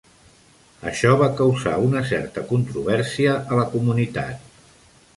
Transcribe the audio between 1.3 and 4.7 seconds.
causar una certa controvèrsia a la comunitat.